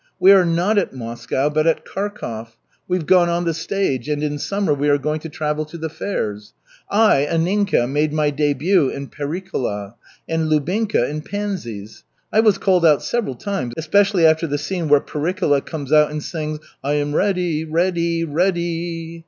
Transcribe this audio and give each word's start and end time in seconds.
We 0.19 0.31
are 0.31 0.45
not 0.45 0.79
at 0.79 0.95
Moscow 0.95 1.47
but 1.51 1.67
at 1.67 1.85
Kharkov. 1.85 2.57
We've 2.87 3.05
gone 3.05 3.29
on 3.29 3.45
the 3.45 3.53
stage, 3.53 4.09
and 4.09 4.23
in 4.23 4.39
summer 4.39 4.73
we 4.73 4.89
are 4.89 4.97
going 4.97 5.19
to 5.19 5.29
travel 5.29 5.63
to 5.65 5.77
the 5.77 5.91
fairs. 5.91 6.55
I, 6.89 7.27
Anninka, 7.29 7.87
made 7.87 8.11
my 8.11 8.31
début 8.31 8.91
in 8.91 9.09
Pericola, 9.09 9.93
and 10.27 10.49
Lubinka 10.49 11.07
in 11.07 11.21
Pansies. 11.21 12.03
I 12.33 12.39
was 12.39 12.57
called 12.57 12.83
out 12.83 13.03
several 13.03 13.35
times, 13.35 13.75
especially 13.77 14.25
after 14.25 14.47
the 14.47 14.57
scene 14.57 14.89
where 14.89 15.01
Pericola 15.01 15.61
comes 15.63 15.93
out 15.93 16.09
and 16.09 16.23
sings 16.23 16.57
'I 16.83 16.93
am 16.93 17.13
ready, 17.15 17.63
ready, 17.63 18.23
read 18.23 18.55
d 18.55 18.61
d 18.61 19.19
y!' 19.19 19.19